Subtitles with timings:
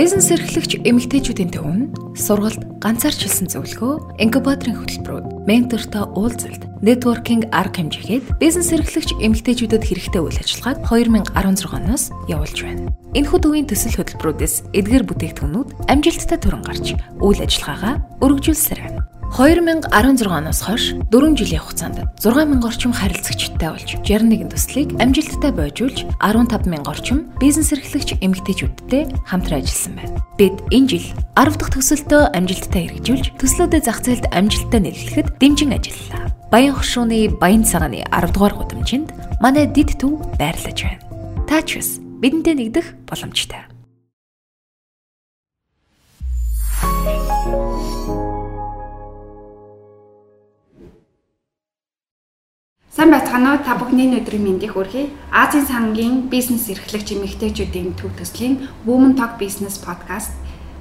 [0.00, 8.40] Бизнес эрхлэгч эмэгтэйчүүдийн төвөнд сургалт ганцаарч хэлсэн зөвлөгөө, инкубаторын хөтөлбөрүүд, ментортой уулзалт, нэтворкинг арга хэмжээгээд
[8.40, 12.88] бизнес эрхлэгч эмэгтэйчүүдэд хэрэгтэй үйл ажиллагааг 2016-оноос явуулж байна.
[13.12, 18.99] Энэхүү төвийн төсөл хөтөлбөрүүдээс эдгээр бүтээгдэхүүнүүд амжилттай түрэн гарч үйл ажиллагаагаа өргөжүүлсээр байна.
[19.30, 26.82] 2016 оноос хойш 4 жилийн хугацаанд 6000 орчим харилцагчтай болж 61 төслийг амжилттай бойжуулж 15000
[26.90, 30.18] орчим бизнес эрхлэгч эмэгтэйчүүдтэй хамтран ажилласан байна.
[30.36, 31.06] Бид энэ жил
[31.38, 36.34] 10 дахь төсөлтөө амжилттай хэрэгжүүлж төслүүдэд зах зээлд амжилттай нийлүүлэхэд дэмжин ажиллалаа.
[36.50, 41.00] Баян хошууны Баян цагааны 10 дугаар гудамжинд манай дид төв байрлаж байна.
[41.46, 43.70] Та ч бас бидэнтэй нэгдэх боломжтой.
[52.90, 53.62] Сайн байцгаана уу?
[53.62, 55.14] Та бүхний өдрийн мэндийг хүргэе.
[55.30, 60.34] Азийн сангийн бизнес эрхлэгч эмэгтэйчүүдийн төв төслийн Women Talk Business Podcast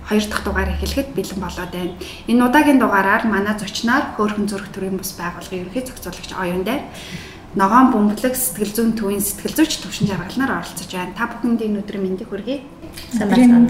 [0.09, 1.94] хоёр дахь дугаар эхлэхэд бэлэн болоод байна.
[2.25, 6.81] Энэ удаагийн дугаараар манай зочноор хөөрхөн зөрөх төрийн бус байгууллагын ерөнхий зохицуулагч оюун дээр
[7.53, 11.14] ногоон бөмбөлөг сэтгэл зүйн төвийн сэтгэл зүйч төвшин жаргалнаар оролцож байна.
[11.14, 12.66] Та бүхэнд энэ өдрийн мэндийг хүргэе.
[13.14, 13.70] Сайн байцгаана.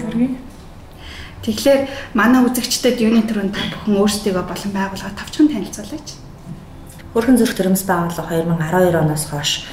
[1.44, 1.80] Тэгэхээр
[2.16, 6.29] манай үзэгчдэд юуны төрөнд та бүхэн өөрсдийгөө болон байгууллага тавчхан танилцуулаач.
[7.10, 9.66] Хөрхэн зүрх төрөмс байгууллага 2012 оноос хойш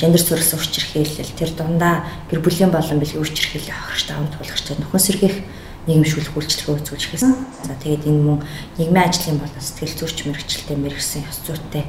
[0.00, 5.36] гендер зөрчил хүчирхийлэл тэр дундаа гэр бүлийн болон бэлгийн хүчирхийллийн хохирогч даван туулгачтай нөхөн сэргийх
[5.84, 7.32] нийгэмшүүлэх үйлчлэгээ үзүүлж эхэлсэн.
[7.60, 8.40] За тэгээд энэ мөн
[8.80, 11.84] нийгмийн ажлын болон сэтгэл зүйч мэрэгчлэлтэй мэрэгсэн ёс зүйтэй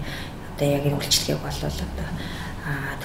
[0.51, 2.07] одоо яг энэ үйлчлэгийг бол одоо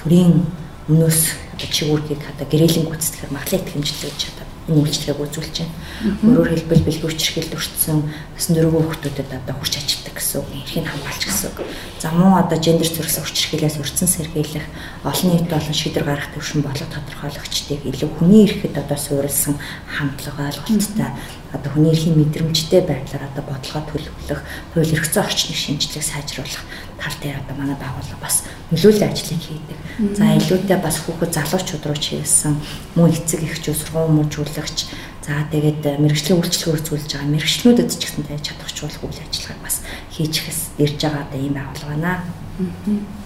[0.03, 0.43] төрийн
[0.91, 1.19] өмнөөс
[1.63, 5.75] чигүүргийг одоо гэрээлийн гүйцэтгэхээр маглаа итгэмжлэж одоо энэ үйлчлэгийг үзүүлж байна.
[6.23, 11.23] Өөрөөр хэлбэл бэлгийн хүчирхийлэлд өртсөн насан дөрвөн хүүхдүүдэд одоо хүрч ажилтдаг гэсэн үг, эрхийг хамгаалж
[11.27, 11.57] гэсэн үг.
[11.99, 14.67] За мөн одоо гендер зөрчил хүчирхийлээс өртсөн сэргийлэх,
[15.03, 19.55] олон нийт болон шийдвэр гаргах төвшин болоод тодорхойлогчдыг илүү хүний эрхэд одоо суурилсан
[19.87, 21.11] хамтлага ойлголттой
[21.53, 24.41] одоо хүний эрхийн мэдрэмжтэй байдлаар одоо бодлогоо төлөвлөх,
[24.73, 26.63] хууль эрх зүйн орчныг шинжлэх сайжруулах
[27.03, 29.79] тал дээр одоо манай байгууллага бас нөлөөллийн ажлыг хийдэг.
[30.15, 32.55] За илүүтэй бас хүүхэд залуучууд руу чиглэсэн
[32.95, 34.87] мөн эцэг эхчүүд сургууль мужуулагч
[35.27, 39.77] за тэгээд мэрэгжлийн үйлчлэгээр үзүүлж байгаа мэрэгчлэнүүдэд ч гэсэн тааж чадахжуулах үйл ажиллагааг бас
[40.15, 42.13] хийж хэс ирж байгаа одоо ийм байгууллага байна.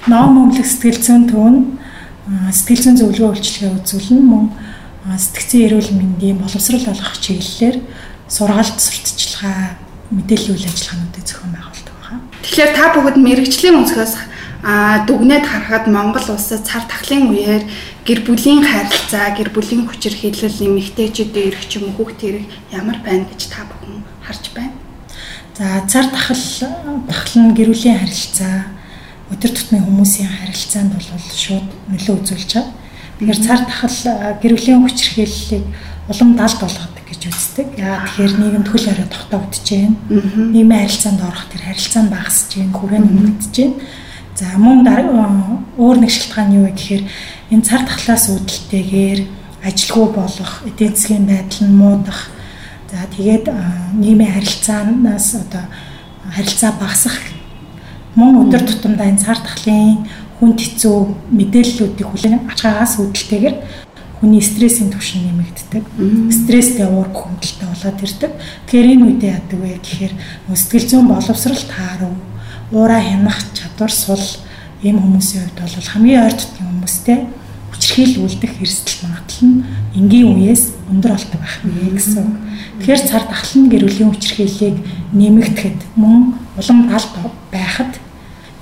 [0.09, 1.57] Ном өмлөх сэтгэл зүйн төвн
[2.49, 4.45] сэтгэл зүйн зөвлөгөө үйлчлэгээ үзүүлнэ мөн
[5.15, 7.77] сэтгцэн эрүүл мэндийн боловсрал олгох чиглэлээр
[8.27, 9.79] сургаалт сурталчилгаа
[10.11, 11.46] мэдээллийн үйл ажиллагаануудыг зохион.
[12.57, 14.13] Тэгэхээр та бүгд мэрэгжлийн өнцгөөс
[14.65, 17.69] а дүгнээд харахад Монгол улсад цар тахлын үеэр
[18.01, 22.97] гэр бүлийн харилцаа, гэр бүлийн хүчир хилэл нэмэгтэйчүүдийн эрх ч юм уу хүүхд хэрэг ямар
[23.05, 24.73] байна гэж та бүхэн харж байна.
[25.53, 28.73] За цар тахал нь гэр бүлийн харилцаа,
[29.29, 32.73] өдөр тутмын хүмүүсийн харилцаанд бол шууд нөлөө үзүүлж байгаа.
[33.21, 33.97] Тэгэхээр цар тахал
[34.41, 35.65] гэр бүлийн хүчир хилэлийг
[36.09, 37.67] улам далд болгодог гэж үздэг.
[37.79, 39.95] Яа тэгэхээр нийгэмд хөл хорой тогтоогдож байна.
[40.53, 43.75] Нийгмийн харилцаанд орох тэр харилцаа нь багасж байна, хүрээ нэмэгдэж байна.
[44.37, 44.77] За мөн
[45.79, 47.03] өөр нэг шалтгаан юу вэ гэхээр
[47.53, 49.19] энэ цар тахлаас үүдэлтэйгээр
[49.65, 52.29] ажилгүй болох, эдийн засгийн байдал нь муудах.
[52.91, 53.45] За тэгээд
[53.97, 55.65] нийгмийн харилцаанаас одоо
[56.35, 57.17] харилцаа багасах
[58.13, 60.05] мөн өдөр тутамдаа энэ цар тахлын
[60.37, 60.97] хүнд хэцүү
[61.33, 63.55] мэдээллүүдийг хүлээн ачаагаас үүдэлтэйгээр
[64.19, 65.83] хүний стрессийн түвшин нэмэгддэг.
[66.33, 68.31] Стресстэй уур хүндэлтэй болоод ирдэг.
[68.65, 70.13] Тэгэхээр энэ үедээ яадаг вэ гэхээр
[70.57, 72.13] сэтгэл зүйн боловсрал таарав,
[72.73, 74.25] уураа хянах чадвар сул
[74.81, 77.17] ийм хүмүүсийн хувьд бол хамгийн ойр дотны хүмүүстэй
[77.77, 79.63] хүчрхийлүүлдэх эрсдэл магадлал нь
[79.93, 82.25] энгийн үеэс өндөр болдог байх нэ гэсэн.
[82.81, 84.77] Тэгэхээр цар тахлын гэр бүлийн хүчрхийллийг
[85.13, 87.13] нэмэгдэхэд мөн улам талд
[87.53, 87.93] байхад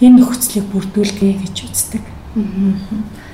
[0.03, 2.03] энэ нөхцөлийг бүрдүүлгэе гэж үздэг.
[2.03, 3.24] Аа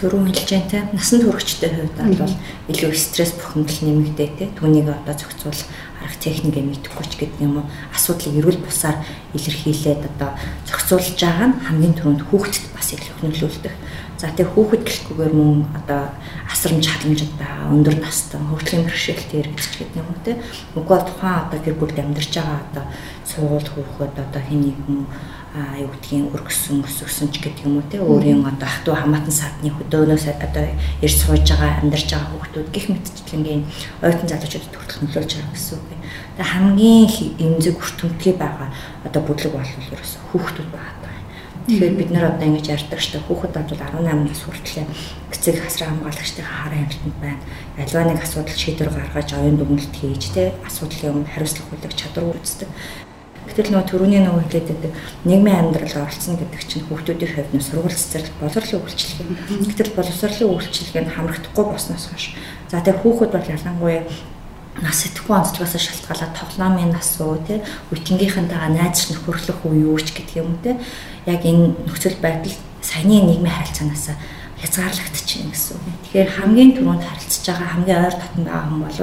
[0.00, 2.34] төрөө хэлжэнтэй насан туршидтэй хувьд бол
[2.72, 5.60] илүү стресс бухимдал нэмэгдээтэй түүнийг одоо зохицуул
[6.00, 8.96] арга техникээ мэдэхгүй ч гэдэг юм уу асуудлыг эрүүл бусаар
[9.36, 10.30] илэрхийлээд одоо
[10.64, 13.74] зохицуулж байгаа нь хамгийн түрүүнд хүүхдэд бас илүү нөлөөлдөг.
[14.20, 16.12] За тэгээ хүүхэд гэлэхгүйгээр мөн одоо
[16.44, 20.36] асрамж халамжид байгаа өндөр настай хөгжлийн бэрхшээлтэй хэрэгжиж гэдэг юм уу те.
[20.76, 22.84] Үгүй тухайн одоо гэр бүлд амьдарч байгаа одоо
[23.24, 25.08] сургууль хүүхэд одоо хэнийг юм
[25.56, 29.32] а юу гэдгийг өргөсөн өсөсөн ч гэдэг юм уу те өөрийн одоо ах トゥ хамаатан
[29.32, 30.68] садны хөдөөнөөс одоо
[31.00, 33.64] ирж сууж байгаа амьдарч байгаа хүүхдүүд гих мэтчлэнгийн
[34.04, 35.84] оюутан залуучуудад хүртэл нөлөөлж байгаа гэсэн үг.
[36.36, 37.08] Тэгээ хамгийн
[37.40, 38.68] эмзэг хүртэмтгий байгаа
[39.00, 40.99] одоо бүдлэг бол ерөөс хүүхдүүд байгаа.
[41.70, 44.90] Тэгэхээр бид нар одоо ингэж ярьдаг штэ хүүхэд бол 18 нас хүртэл
[45.30, 47.42] эцэг хасраа хамгаалагчдын хараа хэмжээнд байна.
[47.78, 52.66] Альва нэг асуудал шийдвэр гаргаж оюун дүгнэлт хийж те асуудлын өмнө хариуцлага хүлээх чадвар үүсдэг.
[52.66, 57.62] Гэтэ Гэтэл нөгөө төрөний нөгөө хэлээд байдаг нийгмийн амьдрал оролцсон гэдэг чинь хүүхдүүдийн хувьд нь
[57.62, 59.28] сургууль цэцэрлэг боловсролын үйлчлэг.
[59.70, 62.34] Гэтэл боловсролын үйлчлэг нь хамрагдахгүй босноос хойш.
[62.66, 64.02] За тэгээ хүүхэд бол ялангуяа
[64.78, 67.58] нас идэхгүй онцлогоос шалтгаалаад тоглоомын нас уу тий
[67.90, 70.78] үтгийнхэнтэйгээ найзч нөхөрлөх үе юу ч гэдэг юм те
[71.30, 74.06] яг энэ нөхцөл байдал саяны нийгмийн харилцаанаас
[74.60, 75.84] хязгаарлагдчихна гэсэн үг.
[76.04, 78.98] Тэгэхээр хамгийн түрүүнд харилцаж байгаа хамгийн ойр татан байгаа хүн бол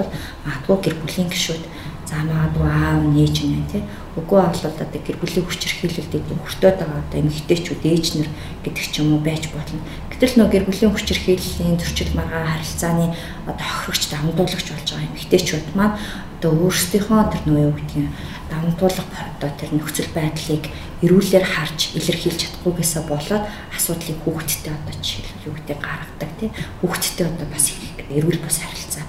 [0.45, 1.63] магадгүй гэр бүлийн гишүүд
[2.07, 3.83] за магадгүй аав нээж нэ тий
[4.15, 8.29] үгүй бол одоо гэр бүлийн хүч хэрхийлэлд өртөөд байгаа одоо эмэгтэйчүүд ээж нар
[8.63, 9.83] гэдэг ч юм уу байж болно.
[10.07, 13.11] Гэтэл нөө гэр бүлийн хүч хэрхийллийн зөрчил маргаан харилцааны
[13.43, 15.99] одоо хохирогч дамдуулагч болж байгаа эмэгтэйчүүд маань
[16.39, 18.09] одоо өөрсдийнхөө тэр нөө юу гэдгийг
[18.49, 20.63] дамтуулах одоо тэр нөхцөл байдлыг
[21.03, 23.43] эрүүлэр харж илэрхийлж чадахгүйгээсээ болоод
[23.75, 26.51] асуудлыг хүүхдтэй одоо жишээлбэл юу гэдэг гаргадаг тийм
[26.81, 27.65] хүүхдтэй одоо бас
[28.09, 29.05] эрүүл бас харилцаа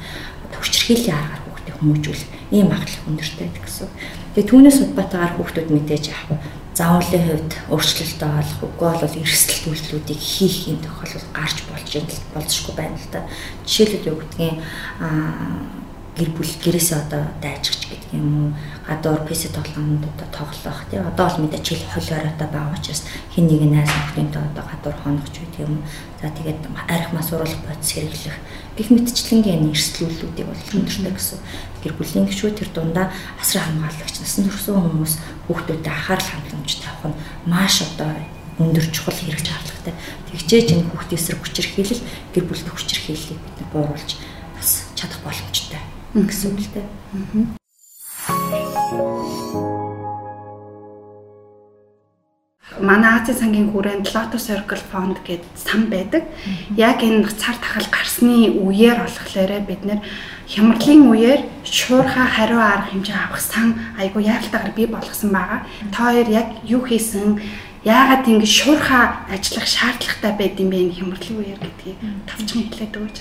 [0.58, 1.47] хүчрхийллийн аргаар
[1.78, 3.88] хүмүүжүүлэх ийм магадлал өндөртэй гэсэн.
[4.34, 6.36] Тэгээ түүнээс улбатаагаар хүүхдүүд мэдээж вэ?
[6.78, 11.90] заавлын хувьд өөрчлөлтөө олох үгүй бол эрсдэл үйлдэлүүдийг хийх юм тохиолдол гарч болж
[12.34, 13.26] болзошгүй байна л да.
[13.66, 14.62] Жишээлбэл юу гэдгийг
[15.02, 15.78] аа
[16.18, 18.48] гэр бүл гэрээсээ одоо дайжчих гэдэг юм уу
[18.86, 23.62] гадуур PC тоглоомд одоо тоглох тий одоо бол мэдээ чил холиороотой байгаа учраас хин нэг
[23.70, 25.82] найз нөхдөдөө одоо гадуур хоногч гэдэг юм
[26.18, 28.36] за тэгээд арх мас уруулах бодис хэрэглэх
[28.78, 31.38] гих мэтчлэнгийн эрсдлүүлүүдийг бол өндөртэй гэсэн
[31.82, 33.10] гэр бүлийн гишүүд тэр дундаа
[33.42, 35.18] асран хамгаалагч насан туршсан хүмүүс
[35.50, 37.18] хүүхдүүдэд анхаарал хандламж тавих нь
[37.50, 38.14] маш одоо
[38.62, 39.94] өндөр чухал хэрэг шаардлагатай.
[40.30, 42.02] Тэгчээж энэ хүүхдийн эсрэг хүчээр хийлэл
[42.34, 44.10] гэр бүлийн хүчээр хийллийг бид бууруулж
[44.54, 45.82] бас чадах боломжтой
[46.14, 46.86] гэсэн үг л дээ.
[52.76, 56.28] Манай Азийн сангийн хүрээнд Lotus Circle Fund гэдэг сан байдаг.
[56.76, 60.04] Яг энэ цар тахал гарсны үеэр болохоор бид нэр
[60.44, 65.64] хямралын үеэр шуурхаа хариу арга хэмжээ авах сан айгу яалтайгаар бий болгосон байгаа.
[65.90, 67.40] Та хоёр яг юу хийсэн
[67.88, 71.98] яагаад ингэ шуурхаа ажиллах шаардлагатай байд юм бэ хямралын үеэр гэдгийг
[72.28, 73.18] тавчхан хэлээд өгөөч.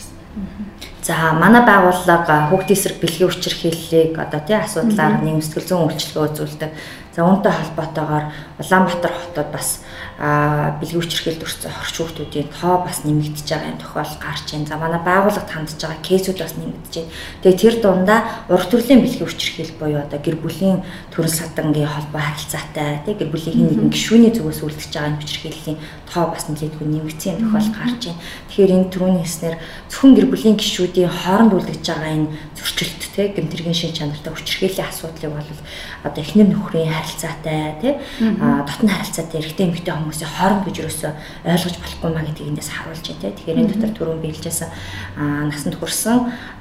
[1.02, 6.72] За манай байгууллага хүүхдийн эсрэг бэлгийн хүчирхийллийг одоо тий асуудлаар нийгэм сэтгэл зүйн үйлчилгээ үзүүлдэг.
[7.18, 8.25] За үүнтэй холбоотойгоор
[8.62, 9.81] Улаанбаатар хотод бас
[10.18, 14.69] бэлгийн хүчирхийлэлд өрсөн хорч хүүхдүүдийн тоо бас нэмэгдэж байгаа юм тохиол гарч байна.
[14.69, 17.14] За манай байгууллагад хандж байгаа кейсүүд бас нэмэгдэж байна.
[17.42, 18.19] Тэгээ тэр дундаа
[18.54, 23.56] ураг төрлийн бэлгийн хүчирхийлэл буюу одоо гэр бүлийн төрөл садангийн холбоо харилцаатай тий гэр бүлийн
[23.58, 25.78] хин нэгэн гишүүний зүгээс үлдэж байгаа хүчирхийллийн
[26.10, 28.22] тоо бас нэлээдгүй нэмэгдсэн юм тохиол гарч байна.
[28.50, 29.56] Тэгэхээр энэ түрүүний хэснэр
[29.90, 35.34] зөвхөн гэр бүлийн гишүүдийн хооронд үлдэж байгаа энэ зөрчилт тий гэмтэргийн шин чанартай хүчирхийллийн асуудлыг
[35.34, 35.62] бол
[36.06, 37.94] одоо эхнэр нөхрийн харилцаатай тий
[38.27, 41.12] дотны харилцаатай эрэгтэй эмэгтэй хүмүүсийн хооронд гэж юусоо
[41.48, 43.31] ойлгож болохгүй маа гэдгийг эндээс харуулж байна тий.
[43.31, 44.69] Тэгэхээр энэ дотор түрүүн биелжсэн
[45.15, 46.18] насанд хүрсэн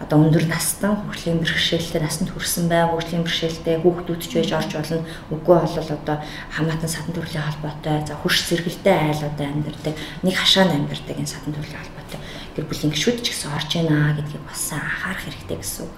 [0.07, 5.03] одоо өндөр настан хөгжлийн бэрхшээлтэй насанд хүрсэн бай хөгжлийн бэрхшээлтэй хүүхдүүд ч байж орж болно.
[5.35, 6.17] Үгүй бол одоо
[6.55, 11.83] хамаатан садан төрлийн холбоотой за хурш зэрэгэлтэй айлуудаа амьдардаг нэг хашаанд амьдардаг энэ садан төрлийн
[11.83, 12.21] холбоотой
[12.57, 15.95] гэр бүлийн гишүүд ч гэсэн орж байна гэдгийг бас анхаарах хэрэгтэй гэсэн үг.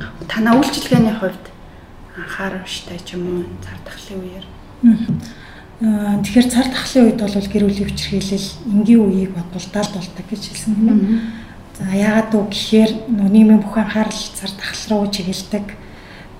[0.00, 0.24] Аа.
[0.30, 1.44] Танаа үйлчилгээний хувьд
[2.16, 4.46] анхаарамжтай ч юм уу цар тахлын үеэр.
[5.82, 10.72] Аа тэгэхээр цар тахлын үед бол гэр бүлийн хүчирхийлэл энгийн үеийг бодвол болдог гэж хэлсэн
[10.76, 11.06] юм байна.
[11.78, 15.66] За яагаад үг гэхээр нийгмийн бүх анхаарал цар тахал руу чиглэдэг.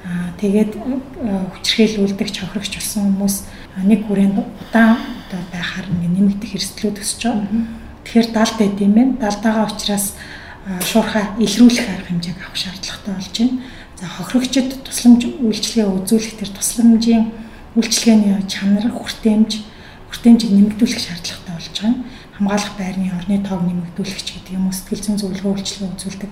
[0.04, 3.36] Аа тэгээд хүчирхийлүүлдэг чохрогч болсон хүмүүс
[3.80, 7.48] нэг хүрээнд удаан одоо байхаар нэмэгдэх эрсдлүүд өсөж байгаа.
[8.04, 9.12] Тэгэхээр далд байд юм байна.
[9.16, 10.14] Далдаагаа учраас
[10.84, 13.58] шуурхаа илрүүлэх арга хэмжээг авах шаардлагатай болж байна.
[14.02, 17.30] Хохирогчд тусламж үйлчилгээ үзүүлэх төр тусламжийн
[17.78, 19.62] үйлчилгээний чанар хүртээмж
[20.10, 21.94] хүртээмжийг нэмэгдүүлэх шаардлагатай болж байгаа.
[22.34, 26.30] Хамгаалах байрны орны тоог нэмэгдүүлэгч гэдэг юм уу сэтгэл зүйн зөвлөгөө үйлчилгээ үзүүлдэг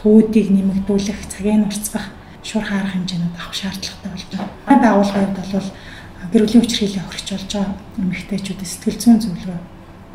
[0.00, 2.06] төвүүдийг нэмэгдүүлэх цагийн уртцах
[2.42, 4.48] шуурхаа арга хэмжээнүүд авах шаардлагатай болж байгаа.
[4.82, 5.68] Байгууллагын хувьд бол
[6.32, 9.60] гэр бүлийн хүчирхийллийн хохирч болж байгаа эмэгтэйчүүдэд сэтгэл зүйн зөвлөгөө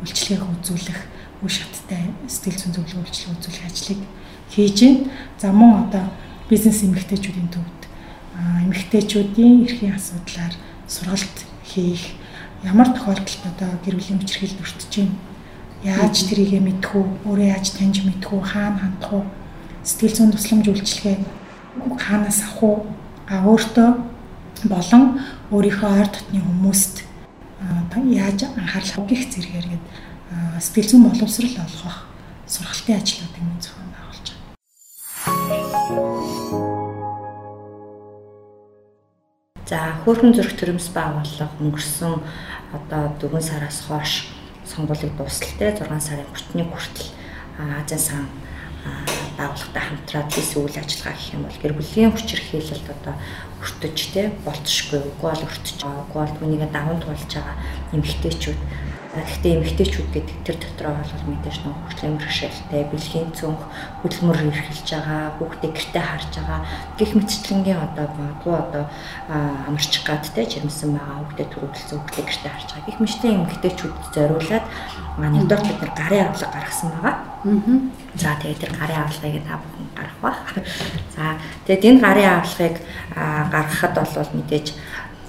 [0.02, 1.00] үйлчилгээг үзүүлэх
[1.46, 4.00] үе шаттай сэтгэл зүйн зөвлөгөө үйлчилгээ үзүүлэх ажлыг
[4.52, 5.06] хийж байна.
[5.40, 6.04] За мөн одоо
[6.48, 7.80] бизнес эмэгтэйчүүдийн төвд
[8.64, 10.54] эмэгтэйчүүдийн эрхийн асуудлаар
[10.88, 12.18] сургалт хийх
[12.64, 15.16] ямар тохиолдолд одоо гэр бүлийн хүчирхийлэлд өртөж байна.
[15.84, 19.24] Яаж тэрийгэ мэдэх үү, өөрөө яаж таньж мэдэх үү, хаана хандах уу,
[19.86, 21.16] сэтгэл зүйн тусламж үйлчилгээ
[22.02, 22.76] хаанаас авах уу,
[23.30, 23.88] а өөртөө
[24.66, 25.22] болон
[25.54, 27.06] өөрийнхөө ойр дотны хүмүүст
[28.10, 29.84] яаж анхаарал хавгих зэрэгээр гээд
[30.58, 31.96] сэтгэл зүйн боловсрал олгох
[32.50, 33.77] сургалтын ажлуудыг мөн зохион
[39.68, 42.24] За хөөрхөн зүрх төрөмс байгууллага өнгөрсөн
[42.72, 44.32] одоо 4 сараас хойш
[44.64, 47.12] сонгуулийг дуустал те 6 сарын 30-ны хүртэл
[47.76, 48.24] Азийн сан
[49.36, 53.14] байгууллагатай хамтраад хийсэн үйл ажиллагаа гэх юм бол гэр бүлийн хүчирхийлэлд одоо
[53.60, 57.56] өртөж те болцшгүй үгүй бол өртөж байгаа үгүй бол түүнийг даван туулж байгаа
[57.92, 58.58] эмэгтэйчүүд
[59.24, 63.62] Гэхдээ эмэгтэйчүүд гэдэг тэр дотроо бол мэдээж нэг хөгжлийн бэрхшээлтэй, бэлгийн цөнх,
[64.02, 66.60] хөдөлмөр эрхэлж байгаа, хүүхдээ гэртээ харж байгаа
[66.98, 68.84] гих мэтчлэнгийн одоо бодгоо одоо
[69.68, 72.86] амарч гад те жирэмсэн байгаа хүүхдээ төрүүлсэн хүүхдээ гэртээ харж байгаа.
[72.88, 74.66] Гих мэтлийн эмэгтэйчүүд зориулаад
[75.18, 77.16] нэгдүгээр бид нар гарын авлага гаргасан байгаа.
[78.18, 80.30] За тэгээд тэр гарын авлагыг та бүхэн гаргах ба.
[81.14, 81.24] За
[81.66, 82.76] тэгээд энэ гарын авлагыг
[83.14, 84.66] гаргахад бол мэдээж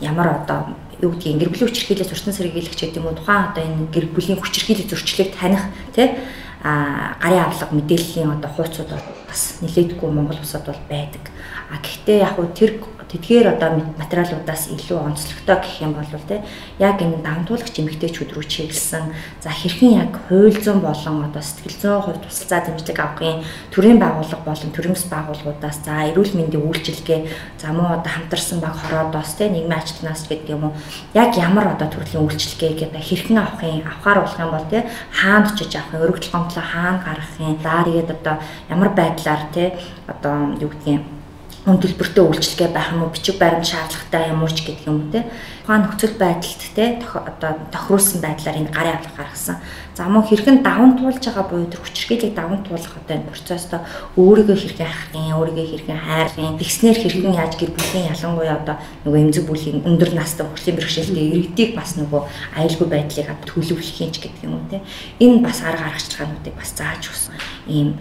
[0.02, 3.88] ямар одоо юу гэдгийг гэр бүлийн хүчирхийлэл зурсан сэргийлэгч гэдэг юм уу тухайн одоо энэ
[3.94, 5.64] гэр бүлийн хүчирхийлэл зөрчлийг таних
[5.96, 6.16] тий
[6.64, 8.92] а гарын авлага мэдээллийн одоо хууцуд
[9.28, 11.24] бас нилээдгүй Монгол улсад бол байдаг.
[11.72, 12.72] А гэхдээ яг хөө тэр
[13.10, 16.46] тэдгээр одоо материалуудаас илүү онцлогтой гэх юм бол те
[16.78, 19.10] яг энэ дамтуулагч эмэгтэйчүүд рүү чиглэсэн.
[19.42, 23.42] За хэрхэн яг хууль зүйн болон одоо сэтгэл зүйн хувьд тусалцаа дэмжлэг авахын
[23.74, 27.20] төрийн байгууллага болон төрөмс байгууллагуудаас за эрүүл мэндийн үйлчилгээ
[27.58, 30.78] за мөн одоо хамтарсан баг хороодоос те нийгмийн ажилтнаас гэдэг юм уу.
[31.18, 35.74] Яг ямар одоо төрлийн үйлчилгээг одоо хэрхэн авахын авахаар болох юм бол те хаана очиж
[35.74, 38.36] авах юм өргөдөл гомдлоо хаана гаргахын за тэгээд одоо
[38.70, 39.74] ямар байдлаар те
[40.06, 41.19] одоо юу гэдгийг
[41.66, 45.28] хүн төлбөртэй үйлчлэгээ байх юм уу бичиг баримт шаардлагатай юм уу ч гэдэг юм те
[45.70, 49.58] тухайн нөхцөл байдалд те одоо тохируулсан байдлаар энэ гарын авлага гаргасан.
[49.94, 53.86] За мөн хэрхэн даван туулж байгаа буюу тэр хүчирхийлийг даван туулах одоо энэ процессто
[54.18, 58.76] өөрийгөө хэрхэн хайхын, өөрийгөө хэрхэн хайрын, тэгснэр хэрхэн яаж гэр бүлийн ялангуяа одоо
[59.06, 62.22] нөгөө эмзэг бүлийн өндөр настай хөгжлийн бэрхшээлтэй иргэдийг бас нөгөө
[62.58, 64.82] аюулгүй байдлыг төлөвлөхийн ч гэдэг юм те.
[65.22, 67.38] Энэ бас арга аргачлалуудыг бас зааж өгсөн
[67.70, 67.94] ийм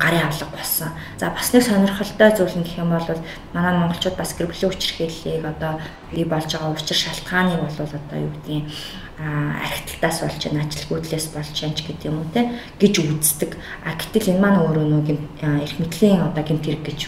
[0.00, 0.88] гарын авлага болсон.
[1.20, 3.08] За бас нэг сонирхолтой зүйл нь гэх юм бол
[3.56, 5.80] манай монголчууд бас гэр бүлийн хүчирхийллийг одоо
[6.12, 8.68] бий болж байгаа учир шалтгааныг бол одоо юу гэдгийг
[9.16, 13.56] архитектаас болж байна, ажилгүйдлээс болж байна ч гэдэг юм уу те гэж үздэг.
[13.88, 15.08] А гэтэл энэ маань өөрөө нэг
[15.40, 17.00] эрх мэдлийн одоо гэмт хэрэг гэж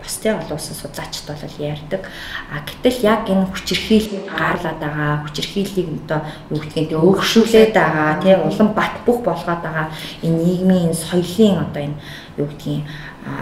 [0.00, 2.02] бас тий олон улсын судлаачд бол ярьдаг.
[2.48, 8.68] А гэтэл яг энэ хүчирхийллийг гарлаад байгаа, хүчирхийллийг одоо юу гэдгийг өөгшүүлээд байгаа, тий улам
[8.72, 9.92] бат бүх болгоод байгаа
[10.24, 12.00] энэ нийгмийн соёлын одоо энэ
[12.40, 12.88] юу гэдгийг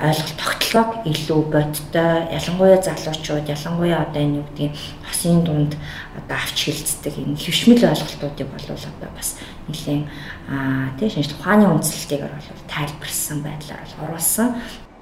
[0.03, 4.75] ойлголт тогтолцоог илүү бодтой ялангуяа залуучууд ялангуяа одоо энэ юу гэдгийг
[5.09, 5.73] хосын дунд
[6.19, 9.37] одоо авч хилцдэг энэ хөвшмөл ойлголтуудыг бол одоо бас
[9.69, 10.09] нэлийн
[10.49, 14.49] аа тий шинжлэх ухааны үндслэлтийг бол тайлбарлсан байдлаар бол оруулсан.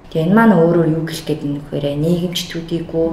[0.09, 3.07] Тэгээ энэ маань өөрөөр юу гэх гээд нөхөрөө нийгэмч төдийгүй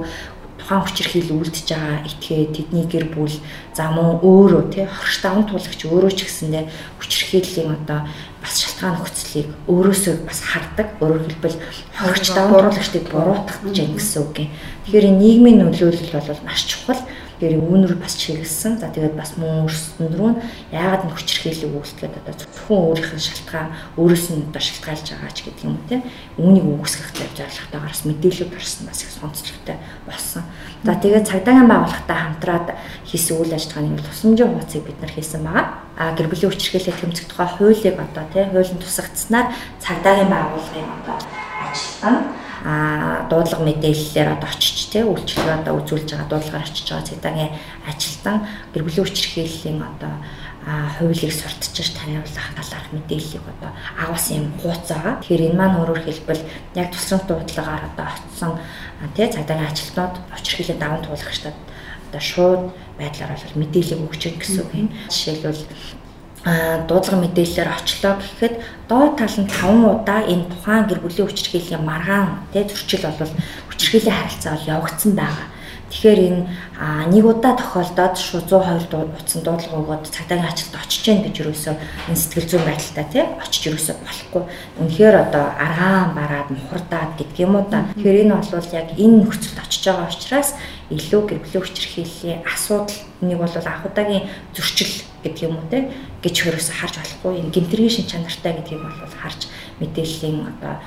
[0.65, 3.35] тухайн хүчирхийл үлдэж байгаа этгээ тэдний гэр бүл
[3.75, 6.65] за мөн өөрөө тий хорш даван туулагч өөрөө ч гэсэндээ
[6.97, 8.07] хүчирхийллийн одоо
[8.45, 10.87] бас шалтгаан нөхцөлийг өөрөөсөө бас хардаг.
[11.01, 11.57] Өөрөөр хэлбэл
[11.97, 14.49] хорч даван туулагчдыг буруутгах гэж гэсэн үг юм.
[14.85, 17.01] Тэгэхээр нийгмийн нөлөөлөл бол маш чухал.
[17.35, 18.79] Тэгэхээр үүнэр бас чиглэсэн.
[18.79, 20.39] За тэгээд бас мөн өөрсдөнд рүү
[20.71, 25.39] яагаад н хүчирхийлэл үүсгээд одоо зөвхөн өөрийнх нь шалтгаан өөрөөс нь одоо шалтгаалж байгаа ч
[25.43, 25.99] гэдэг юм уу те.
[26.39, 29.77] Үүнийг үүсгэхтэй зорилготойгоорс мэдээлэл гарсан бас их сонцлогтой
[30.07, 30.43] болсон.
[30.87, 32.67] За тэгээд цагдаагийн байгууллагатай хамтраад
[33.03, 35.65] хийсэн үйл ажиллагааны тусламжийн хуудсыг бид нар хийсэн байгаа.
[35.99, 39.51] А гэр бүлийн хүчирхийлэл тэмцэх тухай хуулийг одоо те хуулийн тусагдсанаар
[39.83, 41.17] цагдаагийн байгууллагын одоо
[41.67, 42.15] ажилтан
[42.65, 47.51] а дуудлага мэдээллээр одоо очиж те үйлчлэг одоо үзүүлж байгаа дуудлагаар очиж байгаа цэдагийн
[47.85, 48.37] ажилтан
[48.73, 50.13] гэр бүлийн хүчирхийллийн одоо
[50.97, 53.69] хуулийг сурталчилж таниулах талаарх мэдээллийг одоо
[54.01, 55.21] агуулсан юм хууц байгаа.
[55.21, 56.43] Тэгэхээр энэ маань өөрөөр хэлбэл
[56.73, 58.57] яг тусламж дуудлагаар одоо очсон
[59.13, 61.57] тий цагдаагийн ажилтнууд хүчирхийллийн даван туулагчдад
[62.09, 62.63] одоо шууд
[62.97, 64.89] байдлаар бол мэдээлэл өгч гэнэ гэсэн үг юм.
[65.13, 65.61] Жишээлбэл
[66.45, 72.45] дуудлага мэдээлэлээр очлоо гэхэд доод тал нь 5 удаа энэ тухайн гэр бүлийн хүчирхийллийн маргаан
[72.53, 73.33] тий зөрчил бол
[73.73, 75.49] хүчирхийллийн харилцаа бол явагдсан байгаа.
[75.89, 76.41] Тэгэхээр энэ
[77.13, 81.75] нэг удаа тохиолдоод шууд 102 утсан дуудлага өгөөд цагдаагийн ажилд очиж гэн гэж юусоо
[82.09, 84.43] энэ сэтгэл зүйн байдалтай тий очиж юусоо болохгүй.
[84.81, 87.89] Үнэхээр одоо аргаан бараад мухардаад гэдэг юм уу та.
[87.95, 90.49] Тэгэхээр энэ бол яг энэ нөхцөлд очиж байгаа учраас
[90.93, 94.93] илүү гэр бүлийн хүчирхийллийн асуудал нэг бол анх удаагийн зөрчил
[95.25, 95.89] гэдэг юм уу те
[96.21, 99.49] гэж хөрөөс харж болохгүй энэ гинтрийн шин чанартай гэдгийг бол харж
[99.81, 100.77] мэдээллийн одоо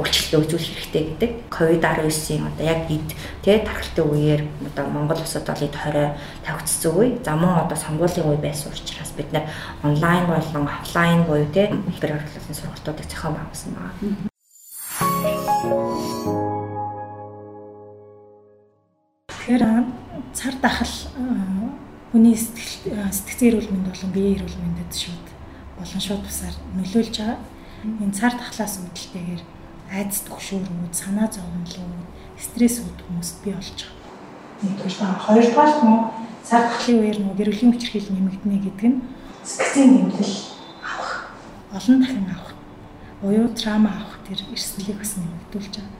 [0.00, 1.30] үйлчлэлээ үзүүлэх хэрэгтэй гэдэг.
[1.52, 3.08] Ковид 19-ийн одоо яг эд
[3.44, 7.20] те тархалтын үеэр одоо Монгол улсад бол эд 20 тавигдсан үе.
[7.22, 9.44] За мөн одоо сонгуулийн үе байсан учраас бид нэр
[9.84, 14.39] онлайн болон офлайн буюу те хэлбэр орлуулсан сургалтуудыг зохион байгуулсан байна.
[19.50, 19.82] Тэгэхээр
[20.30, 20.94] цар тахал
[22.14, 25.26] хүний сэтгэл сэтгцэн эрүүл мэнд болон биеийн эрүүл мэндэд шууд
[25.74, 27.42] болон шууд бусаар нөлөөлж байгаа.
[27.82, 29.42] Энэ цар тахлаас үүдэлтэйгээр
[29.90, 31.66] айдас төгшөөрүүд, санаа зовлон,
[32.38, 33.78] стресс үүд хүмүүст бий болж
[34.94, 35.18] байгаа.
[35.18, 35.98] Хоёрдугаар нь
[36.46, 39.02] цар тахлын үеэр нөгөө гэрүүлийн хүчирхийлэл нэмэгдэнэ гэдэг нь
[39.42, 40.30] сэтгцэн нэмэлт
[40.78, 41.34] авах
[41.74, 42.54] олон дахин авах
[43.18, 45.99] буюу трама авах тэр эрсдлийг бас нэмэгдүүлж байгаа.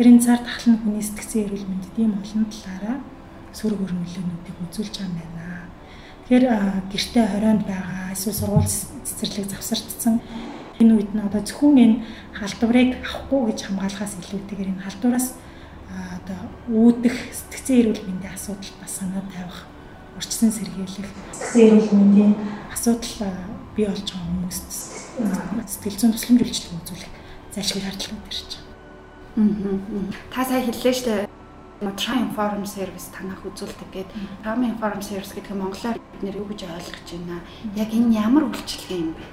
[0.00, 3.04] Тэгэхээр энэ цар тахлын хүний сэтгцэн эрүүл мэндэд ийм олон талаараа
[3.52, 5.68] сөрөг өрнөлөөнүүдийг үзүүлж байгаа юм байна.
[6.24, 6.44] Тэгэхээр
[6.88, 10.24] гэртээ хорионд байгаа эсвэл сургууль цэцэрлэг завсардсан
[10.80, 11.96] энэ үед нь одоо зөвхөн энэ
[12.32, 15.36] халдварыг авахгүй гэж хамгаалахаас илүүтэйгээр энэ халдвараас
[15.92, 16.40] одоо
[16.72, 19.68] үүдэх сэтгцэн эрүүл мэндийн асуудал бас санаа тавих
[20.16, 22.32] урьдчилан сэргийлэх сэтгцэн эрүүл мэндийн
[22.72, 23.36] асуудал
[23.76, 24.68] бий болж байгаа хүмүүст
[25.68, 27.12] сэтгэл зүйн тусламж үйлчлэг үзүүлэх
[27.52, 28.69] зайлшгүй шаардлагатай ирж байна.
[30.30, 31.28] Та сая хэллээ шүү дээ.
[31.80, 34.16] Trauma Inform Service танах үзүүлдэг гэдэг.
[34.44, 37.40] Trauma Inform Service гэдэг нь монголоор бид нэр юу гэж ойлгож байна?
[37.72, 39.24] Яг энэ ямар үйлчилгээ юм бэ?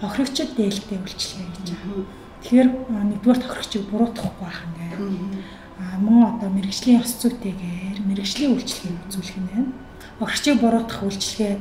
[0.00, 2.08] Хохирогчд дээлтэй үйлчилгээ гэж байна.
[2.42, 2.68] Тэгэхээр
[3.14, 5.38] нэгдүгээр тохирогчийг буруутгахгүй байх байна.
[5.78, 9.70] Аа мөн одоо мэрэгжлийн ёс зүйтэйгээр мэрэгжлийн үйлчилгээг үзүүлэх нь байна.
[10.18, 11.52] Хохирогчийг буруутгах үйлчилгээ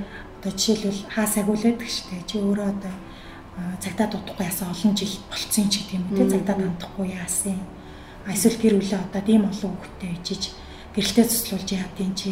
[0.42, 2.26] одоо жишээлбэл хаа сагуулдаг дээ.
[2.26, 2.94] Чи өөрөө одоо
[3.84, 7.60] цагтаа дутахгүй яасан олон жил болцсон ч гэдэг юм уу те цагтаа дандахгүй яасан.
[8.24, 10.44] Эсвэл гэр бүлээ одоо тийм олон хүүхдтэй ижиж
[10.96, 12.32] гэрэлтэй цуслуулж яадын чи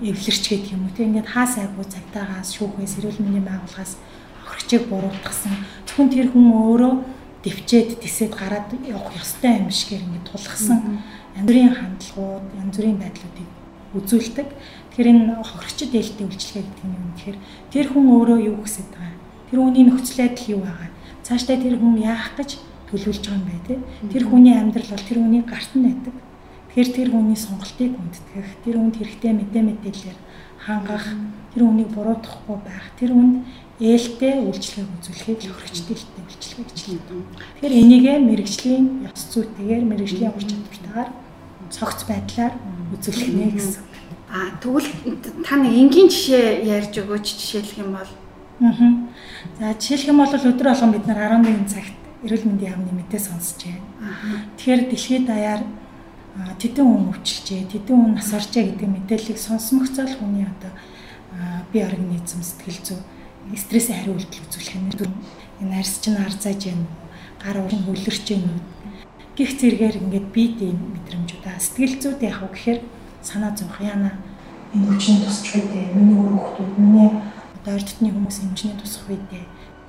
[0.00, 1.04] эвлэрч гэдэг юм уу те.
[1.04, 3.92] Ингээд хаа сайгүй цагтаагаас шүүхээс эрүүл мэндийн байгууллагаас
[4.48, 5.54] хөрчийг буруутгасан
[5.84, 6.94] зөвхөн тэр хүн өөрөө
[7.44, 10.80] дэвчээд тисэд гараад явах ёстой юм шигээр ингээд тулгсан
[11.36, 13.48] янз бүрийн хандлагууд янз бүрийн байдлуудыг
[13.98, 14.48] үзүүлдэг.
[14.90, 17.38] Тэгэхээр энэ хохирогчд ээлтэй үйлчлэгээ гэдэг нь юм тэгэхээр
[17.72, 19.17] тэр хүн өөрөө юу гэсэд байгаа
[19.50, 20.90] тэр хүний нөхцөл байдал юу байгаа
[21.26, 22.50] цаашдаа тэр хүн яах гэж
[22.88, 23.78] төлөвлөж байгаа юм бай тээ
[24.12, 26.16] тэр хүний амьдрал бол тэр хүний гарт нь байдаг
[26.68, 30.18] тэгэхээр тэр хүний сонголтыг хүндэтгэх тэр хүнд хэрэгтэй мэдээ мэдээлэлээр
[30.68, 31.06] хангах
[31.52, 33.34] тэр хүнийг буруутгахгүй байх тэр хүнд
[33.78, 37.18] ээлтэй үйлчлэгийг үзүүлэхийг л хөрөгчтэй ээлтэй үйлчлэгээ гэж хэлдэг.
[37.62, 41.10] Тэгэхээр энийгээ мэрэгжлийн ёс зүйтэйгээр мэрэгжлийн ур чадвартайгаар
[41.70, 42.54] цогц байдлаар
[42.90, 43.84] үзүүлэх нэ гэсэн.
[44.28, 44.90] А тэгвэл
[45.46, 48.10] та нэг энгийн жишээ ярьж өгөөч жишээлх юм бол
[48.60, 48.74] Аа.
[49.58, 51.94] За жишээлх юм бол өдөр болгон бид нар 11 цагт
[52.26, 53.86] эрүүл мэндийн яамны мэдээ сонсож байна.
[54.58, 55.62] Тэгэхээр дэлхийд даяар
[56.58, 60.72] тэдэн хүн өвчлжээ, тэдэн хүн нас оржээ гэдэг мэдээллийг сонсмогцол хүний одоо
[61.70, 62.98] бие организм сэтгэл зүй
[63.54, 65.14] стрессээ хариу үйлдэл үзүүлэх юм.
[65.62, 67.06] Энэ арьс чинь арзааж байна уу?
[67.38, 68.62] Гар урын хөлөрч байна уу?
[69.38, 72.80] Гих зэрэгээр ингээд бие дэм мэдрэмжүүд аа сэтгэл зүйд яах вэ гэхээр
[73.22, 74.18] санаа зовх яана
[74.74, 75.94] энэ өвчин тусч байдэ.
[75.94, 77.10] Миний өөр хүмүүс, миний
[77.68, 79.44] ойр дотны хүмүүс эмчний тусах үедээ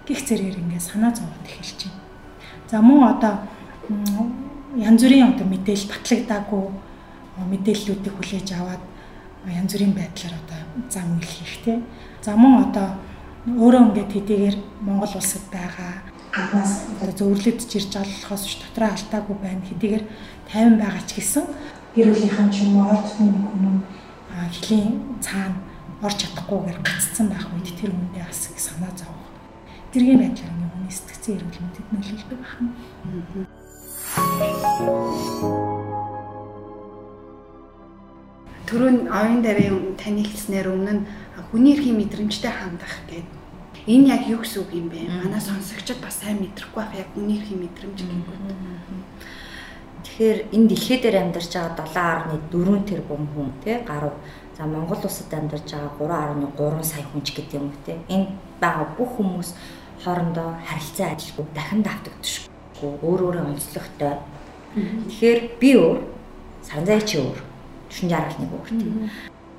[0.09, 2.01] гих зэрэгээр ингээд санаа зовоод эхэлж байна.
[2.69, 3.33] За мөн одоо
[4.75, 6.65] янз бүрийн одоо мэдээлэл батлагдаагүй
[7.45, 8.83] мэдээллүүдийг хүлээж аваад
[9.45, 11.81] янз бүрийн байдлаар одоо зам үйл хийх те.
[12.25, 12.87] За мөн одоо
[13.45, 15.93] өөрөө ингээд хэдийгээр Монгол улсад байгаа
[16.33, 19.61] гаднаас одоо зөвөрлөдөж ирж байгаа болохоос ч дотроо алдаагүй байна.
[19.69, 20.03] Хэдийгээр
[20.49, 21.45] 50 байгаа ч гэсэн
[21.95, 23.77] гэр бүлийнхэн ч юм уу ордны нэг хүн
[24.53, 24.89] хилийн
[25.21, 25.68] цаана
[25.99, 29.27] орж чадахгүйгээр гаццсан байх үед тэр хүндээ бас их санаа зовх.
[29.91, 32.71] Тэргийн байдлаар нэг хүний сэтгцэн эрүүл мэндэд нөлөөлдөг байна.
[38.69, 41.03] Төрөө оюун дарын таны хэлснээр өмнө
[41.51, 43.39] хүний эрхийн мэдрэмжтэй хандах гэдэг
[43.89, 45.09] Энэ яг юу гэсэн үг юм бэ?
[45.09, 48.45] Манай сонсогчид бас сайн мэдрэхгүй байх яг хүний эрхийн мэдрэмж гэнгүүт.
[50.09, 54.17] Тэгэхээр энэ дэлхий дээр амьдарч байгаа 7.4 тэрбум хүн тий гаруй
[54.59, 57.95] За Монгол улсад амьдарч байгаа 3.3 сая хүн ч гэдэг юм те.
[58.11, 58.27] Энд
[58.59, 59.55] байгаа бүх хүмүүс
[60.03, 64.19] хоорондоо харилцаа ажилгүй дахин давтагдчихгүй өөр өөрийн онцлогтой.
[64.75, 65.99] Тэгэхээр би өөр,
[66.67, 67.39] Саранзай чи өөр,
[67.87, 69.07] Түшин жаргал нэг өөр тийм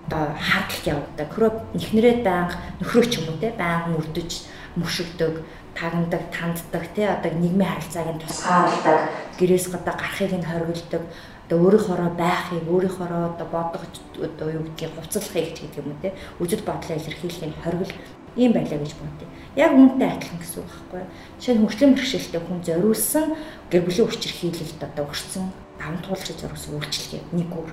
[0.05, 1.29] одоо хардлагт явдаг.
[1.33, 4.31] Хөрөө эхнэрээ байнга нөхрөө ч юм уу те байнга мөрдөж
[4.77, 5.35] мөшөгдөг,
[5.75, 9.01] тагнадаг, танддаг те одоо нийгмийн харилцааг нь тусгаарладаг,
[9.39, 11.03] гэрээс гадаа гарахыг нь хоригддаг
[11.51, 13.83] одоо өөрийнхоороо байхыг өөрийнхоороо одоо бодох
[14.23, 17.95] одоо юу гэдгийг хувцлахыг ч гэдэг юм те үжид бодлоо илэрхийлэхийг хоригл
[18.37, 19.27] ийм байлаа гэж бодъё.
[19.59, 21.03] Яг үүнтэй адилхан гэсэн үг байхгүй.
[21.43, 23.27] Жишээ нь хөгжлийн бэрхшээлтэй хүн зориулсан
[23.71, 27.73] гэр бүлийн хүчирхийлэлд одоо өрсөн даван туулахыг зориулсан үйлчлэгээ нэг өөр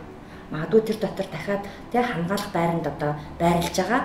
[0.50, 4.02] магадгүй тэр дотор дахиад тэг хамгаалах байранд одоо байрлаж байгаа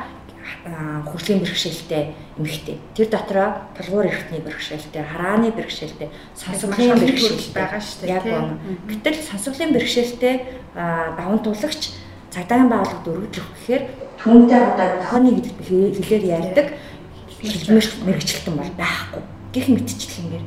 [1.09, 2.77] хөгжлийн бэрхшээлтэй эмэгтэй.
[2.95, 8.15] Тэр дотроо тулгуур эрхтний бэрхшээлтэй, харааны бэрхшээлтэй, сонсголын бэрхшээлтэй байгаа шүү дээ.
[8.15, 8.59] Яг байна.
[8.89, 10.35] Гэтэл сонсголын бэрхшээлтэй
[10.75, 11.83] даван туулагч
[12.33, 13.83] цагдаагийн байгууллагад өргөжлөх гэхээр
[14.23, 15.57] түүнтэй одоо тохионы гэдэг
[16.01, 16.67] хэлээр ярьдаг
[17.43, 19.23] хэлмэр мэрэгчлэлтэн бол байхгүй.
[19.53, 20.45] Гэх мэтчлэнгээр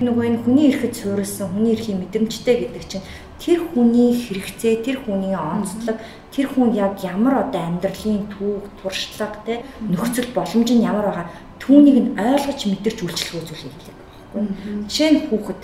[0.00, 3.04] нөгөө энэ хүний эрхэд суурилсан хүний эрхийн мэдрэмжтэй гэдэг чинь
[3.42, 6.00] тэр хүний хэрэгцээ, тэр хүний онцлог,
[6.32, 11.26] тэр хүн яг ямар одоо амьдралын түүх, туршлага те нөхцөл боломж нь ямар байгаа
[11.60, 14.42] түүнийг нь ойлгож мэдэрч үйлчлэх үзүүлэх хэлээ байхгүй.
[14.88, 15.62] Жишээ нь хүүхэд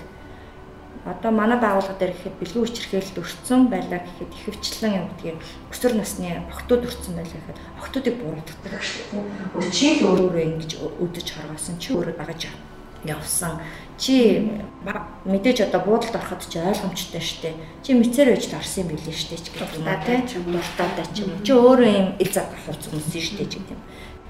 [1.04, 5.38] одоо манай байгууллага дээр гэхэд бэлгийн хүчирхээлд өртсөн байлаа гэхэд ихэвчлэн юм гэдгийг
[5.74, 8.82] өсвөр насны охтууд өртсөн байлаа гэхэд охтуудыг буруутгадаг.
[9.74, 12.46] Чи өөрөө ингэж өдөж хоргоосон чи өөрөө багаж
[13.04, 13.60] явсан.
[13.98, 14.50] Чи
[15.24, 17.54] мэдээж одоо буудалд ороход чи ойлгомжтой штэ.
[17.82, 21.38] Чи мицээр байж орсон юм билээ штэ ч гэх юм аа тийм дуртаатай ч юм.
[21.46, 23.82] Чи өөрөө юм ил зат авах хүмүүс штэ ч гэх юм.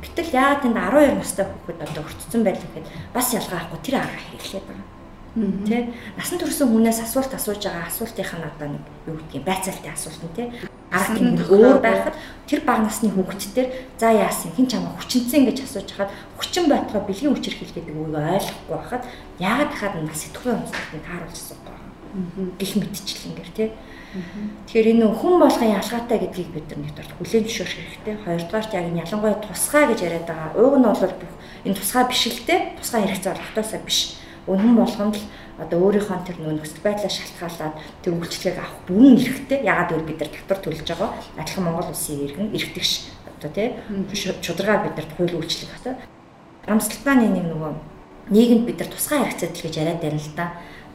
[0.03, 4.19] Гэтэл яагаад энд 12 настай хүүхэд одоо өртцөн байл гэхэд бас ялгаа авахгүй тэр арга
[4.19, 4.89] хэрэглээд байгаа.
[5.33, 5.77] Тэ
[6.19, 10.35] насан туршсан хүнээс асуулт асууж байгаа асуултынх нь одоо нэг юу гэдгийг байцаалтай асуулт нь
[10.35, 10.45] тэ
[10.93, 12.15] арга тийм өөр байхад
[12.47, 17.03] тэр бага насны хүүхдтэр за яасан хин ч амаа хүчинцэн гэж асууж хахад хүчин байтугай
[17.09, 19.03] бэлгийн хүчээр хэлгээд үгийг ойлгохгүй байхад
[19.41, 21.91] яагаад хахад нас онцлогт нь тааруулж асуухгүй байгаа.
[22.61, 23.67] Гэх мэтчлэнгээр тэ
[24.13, 28.15] Тэгэхээр энэ хүн болгон ялгаатай гэдгийг бид нар нэгдүгээр хүлээн зөвшөөрөх хэрэгтэй.
[28.21, 30.53] Хоёрдугаарт яг энэ ялангуяа тусгай гэж яриад байгаа.
[30.53, 31.01] Уг нь бол
[31.65, 32.77] энэ тусгай биш л те.
[32.77, 34.21] Тусгай хэрэгцээ болохтоосаа биш.
[34.45, 35.25] Үнэн болгонд л
[35.61, 39.59] одоо өөрийнхөө тэр нөхцөл байдлаа шалтгаалаад тэр үйлчлэгийг авах бүрэн эрхтэй.
[39.61, 41.11] Ягаад гэвэл бид нар татвар төлж байгаа.
[41.37, 42.93] Адилхан Монгол улсын иргэн эрхтэгш
[43.37, 43.69] одоо тий
[44.17, 45.99] шударгаар бид нарт хууль үйлчлэх хэвээр.
[46.73, 47.73] Амсалтааны нэг нөгөө
[48.33, 50.47] нийгэмд бид нар тусгай хэрэгцээтэй гэж яриад байна л да.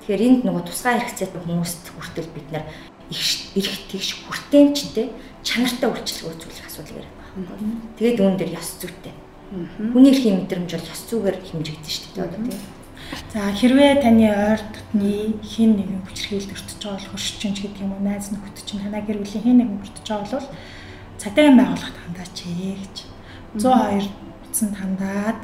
[0.02, 2.66] Тэгэхээр энд нөгөө тусгай хэрэгцээтэй хүмүүст хүртэл бид нар
[3.12, 5.08] эрх тэгш хүртээмжтэй
[5.44, 7.58] чанартай үйлчлэг үзүүлэх асуудал яриад байгаа.
[8.00, 9.16] Тэгээд үүн дээр ёс зүйтэй.
[9.94, 12.77] Хүний эрхийн мэдрэмж бол ёс зүйгээр хэмжигдэж дээ одоо тийм.
[13.34, 17.94] За хэрвээ таны ойр дотны хин нэгэн хүчрхийлд өртөж байгаа бол хуршчин ч гэдэг юм
[17.96, 20.50] уу найз нөхөд чинь танаа гэр бүлийн хин нэгэн өртөж байгаа бол
[21.22, 22.96] цагдаагийн байгууллагад хандаач гэж
[23.56, 24.10] 102
[24.44, 25.40] бичсэн хандаад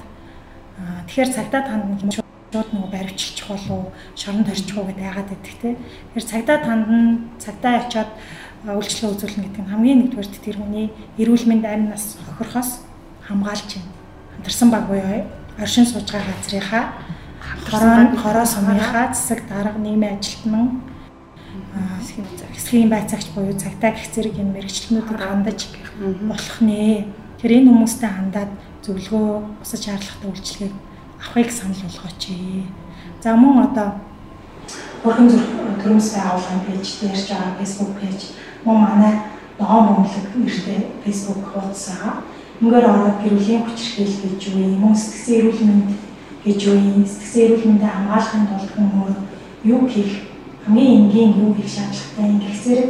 [1.08, 2.24] тэгэхээр цагдаа танд
[2.54, 5.70] шууд нөгөө баривчилчих болов шоронд хорчих уу гэдэг яагаад гэдэг те.
[6.14, 7.10] Тэгэхээр цагдаа танд нь
[7.42, 8.12] цагдаа очиод
[8.70, 12.86] үйлчлэг үзүүлнэ гэдэг нь хамгийн нэгдүгээр тэр хүний эрүүл мэнд амь нас хохирохоос
[13.26, 13.94] хамгаалж байна.
[14.38, 15.26] Хамтарсан баг буюу
[15.58, 16.86] оршин сууж байгаа газрынхаа
[17.70, 20.82] хороо хороо сумынхаа засаг дарга нийгмийн ажилтнан
[22.54, 23.28] хэсгийн байцаагч.
[23.36, 25.60] буюу цагтаа гих зэрэг энэ мэрэгчлэнүүдэд хандаж
[26.30, 27.06] болох нэ.
[27.40, 28.52] Тэр энэ хүмүүстэй хандаад
[28.86, 29.28] зөвлөгөө
[29.60, 30.76] бусад шаардлагатай үйлчлэгийг
[31.20, 32.24] авахыг санал болгооч.
[33.24, 33.90] За мөн одоо
[35.04, 35.28] Бурхан
[35.82, 38.22] төрөмс байгууллагын пэйж дээрж байгаа Facebook пэйж
[38.64, 39.14] мөн манай
[39.60, 42.24] ногоон бөмбөлөг нэртэй Facebook хуудас байгаа.
[42.62, 45.90] Ингээд ороод гэрүүлийн хүчирхийл гэж юу юм, мөн сэтгцэн эрүүл мэнд
[46.46, 49.16] гэж юм, сэтгцэн эрүүл мэндэ хамгаалахын тулд хүмүүс
[49.64, 50.14] юу хийх,
[50.66, 52.90] хамгийн энгийн юу хийх шаардлагатай юм гэх зэрэг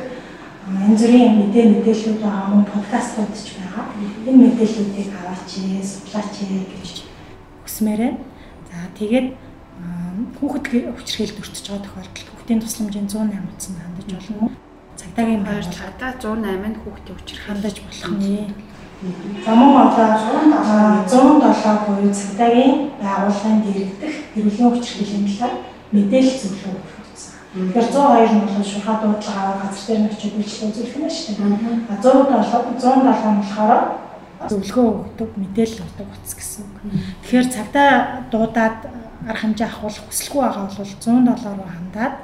[0.63, 3.85] энэ зүрийн мэдээ мэдээлэлүүд байгаа мөн подкастууд ч байгаа.
[4.25, 5.51] Энэ мэдээллүүдийг аваач,
[5.83, 6.93] судлаач гэж
[7.67, 8.13] хүсмээрээ.
[8.69, 9.27] За тэгээд
[10.39, 14.49] хүүхэд хүчрхийлд өртөж байгаа тохиолдолд хүүхдийн тусламжийн 108 утсанд хандаж болно.
[14.99, 18.72] Цагдаагийн байр цагдаа 108-нд хүүхдээ хүчрхийлж хандаж болох нэ.
[19.45, 20.15] За мөн одоо
[21.07, 25.55] 107 буюу цагдаагийн байгууллагын дэргэдэх эрүүлийн хүчрхийллийн талаар
[25.91, 27.35] мэдээлэл зөвлөгөө өгөх утсан.
[27.51, 31.35] Тэгэхээр 102 нь бол шурхаа дуудлага аваад газар дээр нь очиж үйлчлэл үзүүлэх юм шүү
[31.35, 31.51] дээ.
[31.91, 33.81] А 107 107 нь болохоор
[34.47, 36.75] зөвлөгөө өгдөг, мэдээлэл өгдөг утас гэсэн үг.
[37.27, 37.91] Тэгэхээр цагдаа
[38.31, 38.79] дуудаад
[39.27, 42.15] арга хэмжээ авах хүсэлгүй байгаа бол 107 руу хандаад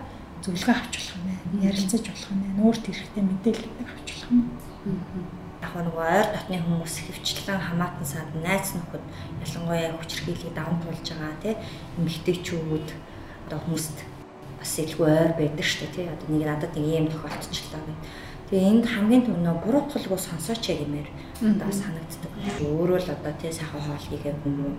[0.47, 1.43] зөвлөгөө авч болох юм байна.
[1.67, 2.63] Ярилцаж болох юм байна.
[2.63, 4.47] Өөрт хэрэгтэй мэдээлэл авч болох юм.
[5.69, 9.05] Яг нөгөө ойр дотны хүмүүс хөвчлэн хамаатан саад найз нөхөд
[9.45, 11.55] ялангуяа хүчрхийлийг даван туулж байгаа тий
[12.01, 12.87] эмэгтэйчүүд
[13.45, 13.97] одоо хүмүүст
[14.57, 18.01] бас илүү ойр байдаг шүү дээ тий одоо нэг надад нэг юм тохиолдчихлаа гэх
[18.49, 21.05] Тэгээ энд хамгийн түрүүнөө буруутгалгүй сонсооч гэмээр
[21.53, 22.33] одоо санагддаг.
[22.65, 24.73] Өөрөө л одоо тий сайхан хоол хийгээ уу?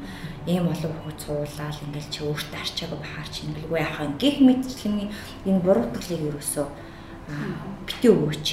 [0.51, 5.15] Ийм олон хүүхэд суулаад ингээл чи өөртөө арчаагүй бахаар чи ингэлгүй яхаа гих мэдчлэн
[5.47, 6.67] энэ буруутгалыг ерөөсөө
[7.87, 8.49] битээ өгөөч.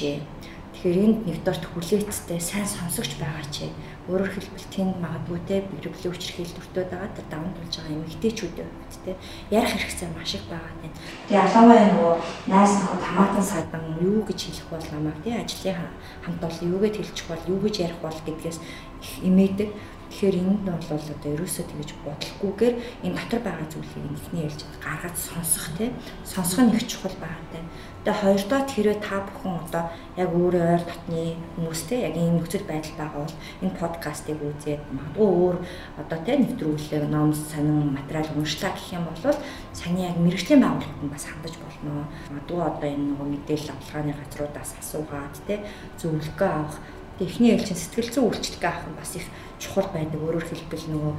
[0.78, 3.66] Тэгэхээр энд нэгдүгээр хүлээцтэй сайн сонсогч байгаа чи
[4.08, 8.68] Өөрөөр хэлбэл тэнд магадгүй те бэрхшээл хүчрхийл дүртөөд байгаа тэр даван тулж байгаа эмэгтэйчүүдээ
[9.04, 9.12] те
[9.52, 10.92] ярих хэрэгцээ маш их байгаа тийм.
[11.28, 12.14] Тэгээ алаваа нөгөө
[12.48, 15.92] найс нөхөд хамаатан садан юу гэж хэлэх бол намайг тий ажлын
[16.24, 18.58] хамт бол юу гэж хэлчих бол юу гэж ярих бол гэдгээс
[19.04, 19.68] их имээдэг.
[20.08, 25.16] Тэгэхээр энд нь бол одоо ерөөсөө тэгэж бодлохгүйгээр энэ дотор байгаа зүйлийг эхний ялж гаргаж
[25.20, 25.92] сонсох тий
[26.24, 27.62] сонсох нь их чухал байгаатай.
[28.08, 29.84] Тэгээ хоёрдоо тэрэ та бүхэн одоо
[30.16, 35.28] яг өөрөө ойр дотны хүмүүстэй яг ийм нөхцөл байдал байгаа бол энэ подкастыг үзээд магадгүй
[35.28, 35.56] өөр
[36.00, 39.36] одоо тий нэвтрүүлэг, ном, сонин материал уншлаа гэх юм бол
[39.76, 42.08] саний яг мэрэгжлийн байгууллагад бас хандаж болно.
[42.32, 45.58] Магадгүй одоо энэ нөгөө мэдээлэл авалгааны газруудаас асуугаад тий
[46.00, 46.80] зөвлөгөө авах
[47.20, 49.26] эхний ээлжин сэтгэл зүйн үйлчлэг авах нь бас их
[49.58, 50.18] чухал байдаг.
[50.22, 51.14] Өөрөөр хэлбэл нөгөө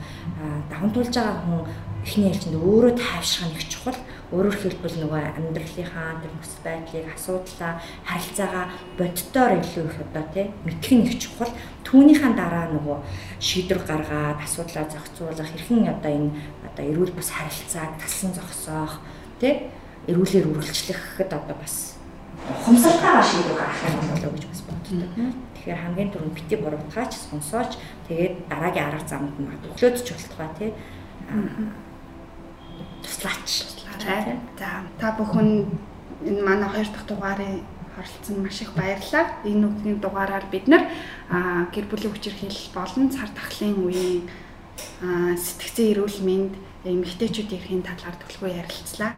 [0.71, 1.61] даван тулж байгаа хүн
[2.07, 7.81] эхний ээлжинд өөрөө тайвшрах нь их чухал Өөрөөр хэлбэл нөгөө амьдралынхаа тэр нөхцөл байдлыг асуудлаа
[8.05, 11.49] харилцаагаа боддоор илүү их одоо тий мэдэх нь их чухал.
[11.81, 12.97] Түүнийхэн дараа нөгөө
[13.41, 16.29] шийдвэр гаргаад асуудлаа зохицуулах хэрхэн одоо энэ
[16.61, 19.01] одоо эрүүл бус харилцааг талсан зогсоох
[19.41, 19.73] тий
[20.05, 21.97] эрүүлэр үргэлжлэхэд одоо бас
[22.53, 25.48] ухамсартайгаар шийдвэр гаргах юм болоо гэж бас боддог.
[25.59, 27.75] Тэгэхээр хамгийн түрүүнд бити буруутгаач сонсооч
[28.07, 30.71] тэгээд дараагийн арга замд нь өглөөдөж болтугай тий
[33.03, 33.49] туслаач.
[33.99, 35.67] За та бүхэн
[36.23, 37.63] энэ манай хоёр дахь дугаарын
[37.99, 39.25] оролцсон маш их баярлалаа.
[39.43, 40.87] Энэ үеийн дугаараар бид нар
[41.73, 44.23] гэр бүлийн хүчирхийлэл болон цар тахлын үеийн
[45.35, 46.53] сэтгцэн эрүүл мэнд
[46.87, 49.11] эмэгтэйчүүдийн талаар төлөвлөгөө ярилцлаа.